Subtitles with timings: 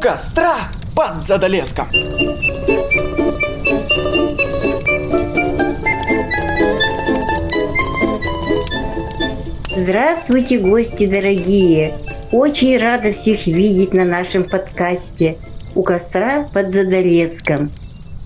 [0.00, 0.54] костра
[0.96, 1.84] под задолеском.
[9.76, 11.92] Здравствуйте, гости дорогие!
[12.32, 15.36] Очень рада всех видеть на нашем подкасте
[15.74, 17.70] «У костра под Задолеском».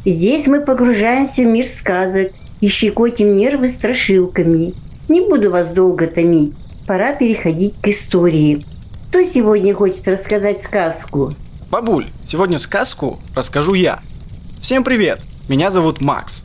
[0.05, 2.31] Здесь мы погружаемся в мир сказок
[2.61, 4.75] и щекотим нервы страшилками.
[5.09, 6.53] Не буду вас долго томить,
[6.87, 8.65] пора переходить к истории.
[9.09, 11.35] Кто сегодня хочет рассказать сказку?
[11.75, 13.99] Бабуль, сегодня сказку расскажу я.
[14.63, 16.45] Всем привет, меня зовут Макс.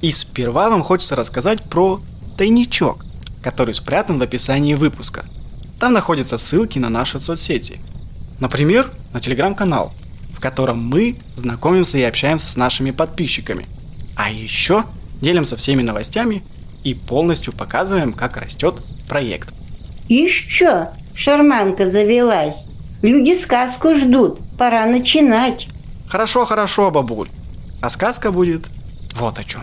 [0.00, 2.00] И сперва вам хочется рассказать про
[2.38, 3.04] тайничок,
[3.42, 5.26] который спрятан в описании выпуска.
[5.78, 7.78] Там находятся ссылки на наши соцсети.
[8.40, 9.92] Например, на телеграм-канал,
[10.32, 13.66] в котором мы знакомимся и общаемся с нашими подписчиками.
[14.16, 14.84] А еще
[15.20, 16.42] делимся всеми новостями
[16.84, 18.76] и полностью показываем, как растет
[19.10, 19.52] проект.
[20.08, 22.64] Еще шарманка завелась.
[23.02, 24.40] Люди сказку ждут.
[24.58, 25.66] Пора начинать.
[26.08, 27.28] Хорошо, хорошо, бабуль.
[27.82, 28.68] А сказка будет
[29.16, 29.62] вот о чем.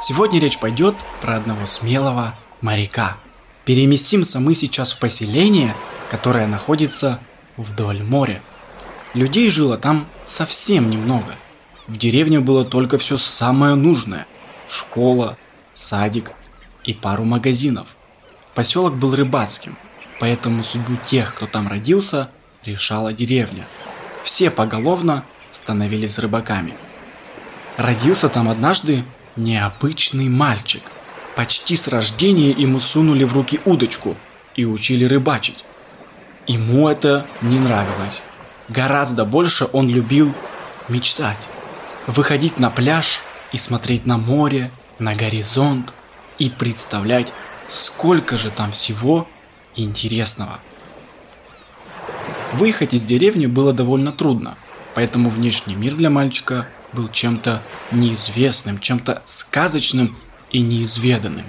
[0.00, 3.16] Сегодня речь пойдет про одного смелого моряка.
[3.64, 5.74] Переместимся мы сейчас в поселение,
[6.10, 7.20] которое находится
[7.56, 8.42] вдоль моря.
[9.14, 11.36] Людей жило там совсем немного.
[11.86, 14.26] В деревне было только все самое нужное.
[14.68, 15.36] Школа,
[15.72, 16.32] садик
[16.84, 17.96] и пару магазинов.
[18.54, 19.78] Поселок был рыбацким,
[20.20, 22.30] поэтому судьбу тех, кто там родился,
[22.64, 23.66] решала деревня.
[24.22, 26.74] Все поголовно становились рыбаками.
[27.76, 29.04] Родился там однажды
[29.36, 30.82] необычный мальчик.
[31.34, 34.16] Почти с рождения ему сунули в руки удочку
[34.54, 35.64] и учили рыбачить.
[36.46, 38.22] Ему это не нравилось.
[38.68, 40.32] Гораздо больше он любил
[40.88, 41.48] мечтать.
[42.06, 43.20] Выходить на пляж
[43.52, 45.94] и смотреть на море, на горизонт
[46.38, 47.32] и представлять,
[47.68, 49.28] сколько же там всего
[49.76, 50.60] интересного.
[52.52, 54.56] Выехать из деревни было довольно трудно,
[54.94, 60.18] поэтому внешний мир для мальчика был чем-то неизвестным, чем-то сказочным
[60.50, 61.46] и неизведанным.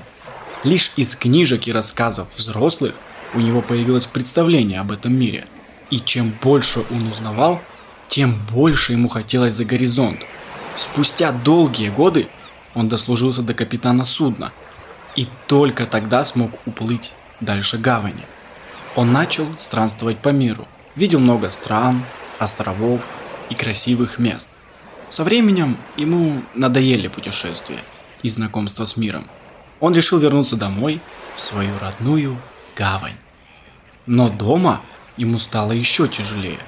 [0.64, 2.96] Лишь из книжек и рассказов взрослых
[3.34, 5.48] у него появилось представление об этом мире.
[5.90, 7.62] И чем больше он узнавал,
[8.08, 10.22] тем больше ему хотелось за горизонт.
[10.78, 12.28] Спустя долгие годы
[12.74, 14.54] он дослужился до капитана судна
[15.16, 18.26] и только тогда смог уплыть дальше гавани.
[18.96, 22.04] Он начал странствовать по миру, видел много стран,
[22.40, 23.08] островов
[23.50, 24.50] и красивых мест.
[25.10, 27.80] Со временем ему надоели путешествия
[28.22, 29.26] и знакомство с миром.
[29.80, 31.02] Он решил вернуться домой,
[31.36, 32.38] в свою родную
[32.76, 33.18] гавань.
[34.06, 34.82] Но дома
[35.18, 36.60] ему стало еще тяжелее.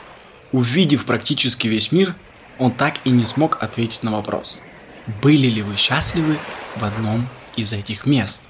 [0.52, 2.16] Увидев практически весь мир,
[2.58, 4.58] он так и не смог ответить на вопрос,
[5.22, 6.38] были ли вы счастливы
[6.76, 8.44] в одном из этих мест.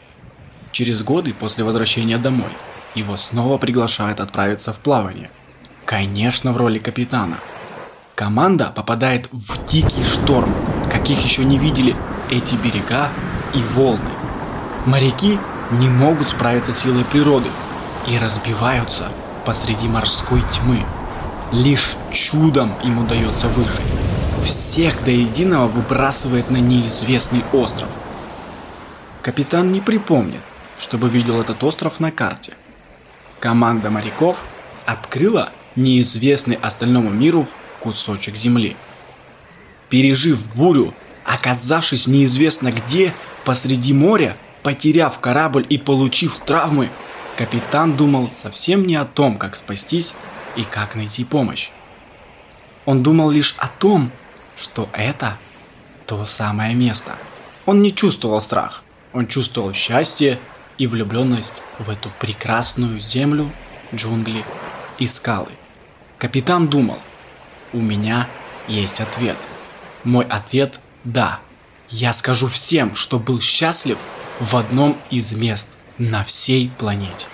[0.71, 2.51] Через годы после возвращения домой
[2.95, 5.29] его снова приглашают отправиться в плавание.
[5.85, 7.37] Конечно, в роли капитана.
[8.15, 10.53] Команда попадает в дикий шторм,
[10.91, 11.95] каких еще не видели
[12.29, 13.09] эти берега
[13.53, 14.09] и волны.
[14.85, 15.37] Моряки
[15.71, 17.49] не могут справиться с силой природы
[18.07, 19.09] и разбиваются
[19.45, 20.83] посреди морской тьмы.
[21.51, 23.81] Лишь чудом им удается выжить.
[24.43, 27.89] Всех до единого выбрасывает на неизвестный остров.
[29.25, 30.41] Капитан не припомнит,
[30.77, 32.53] чтобы видел этот остров на карте.
[33.39, 34.37] Команда моряков
[34.85, 37.47] открыла неизвестный остальному миру
[37.79, 38.75] кусочек земли.
[39.89, 40.93] Пережив бурю,
[41.23, 43.15] оказавшись неизвестно где,
[43.45, 46.91] посреди моря, потеряв корабль и получив травмы,
[47.35, 50.13] капитан думал совсем не о том, как спастись
[50.55, 51.71] и как найти помощь.
[52.85, 54.11] Он думал лишь о том,
[54.55, 55.39] что это
[56.05, 57.13] то самое место.
[57.65, 58.84] Он не чувствовал страх,
[59.15, 60.39] он чувствовал счастье
[60.77, 63.49] и влюбленность в эту прекрасную землю,
[63.93, 64.43] джунгли
[64.99, 65.51] и скалы.
[66.17, 66.99] Капитан думал,
[67.71, 68.27] у меня
[68.67, 69.37] есть ответ.
[70.03, 71.39] Мой ответ– да.
[71.89, 73.97] Я скажу всем, что был счастлив
[74.41, 77.27] в одном из мест на всей планете.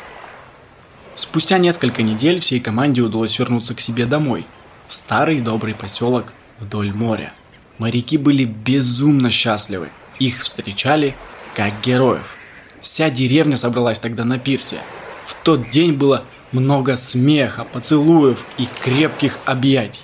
[1.15, 4.45] Спустя несколько недель всей команде удалось вернуться к себе домой,
[4.87, 7.33] в старый добрый поселок вдоль моря.
[7.79, 9.89] Моряки были безумно счастливы.
[10.19, 11.15] Их встречали
[11.61, 12.37] как героев.
[12.81, 14.79] Вся деревня собралась тогда на пирсе.
[15.27, 20.01] В тот день было много смеха, поцелуев и крепких объятий.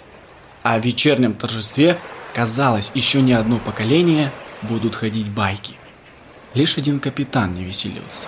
[0.62, 1.98] А в вечернем торжестве,
[2.36, 4.32] казалось, еще не одно поколение
[4.62, 5.74] будут ходить байки.
[6.54, 8.28] Лишь один капитан не веселился.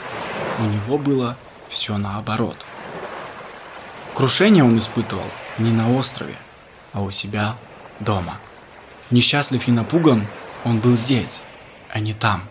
[0.57, 1.37] У него было
[1.67, 2.57] все наоборот.
[4.15, 5.29] Крушение он испытывал
[5.59, 6.35] не на острове,
[6.93, 7.55] а у себя
[7.99, 8.39] дома.
[9.11, 10.25] Несчастлив и напуган,
[10.63, 11.41] он был здесь,
[11.89, 12.49] а не там.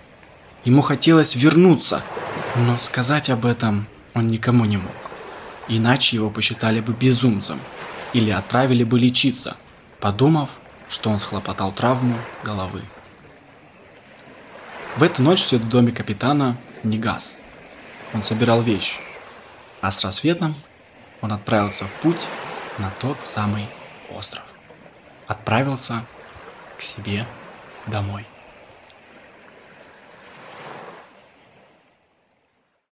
[0.65, 2.03] Ему хотелось вернуться,
[2.57, 4.95] но сказать об этом он никому не мог.
[5.69, 7.61] Иначе его посчитали бы безумцем
[8.13, 9.57] или отправили бы лечиться,
[10.01, 10.51] подумав,
[10.89, 12.83] что он схлопотал травму головы.
[14.97, 17.41] В эту ночь свет в доме капитана не гас.
[18.15, 18.99] Он собирал вещи.
[19.81, 20.57] А с рассветом
[21.21, 22.21] он отправился в путь
[22.79, 23.67] на тот самый
[24.17, 24.43] остров.
[25.27, 26.05] Отправился
[26.79, 27.27] к себе
[27.87, 28.27] домой.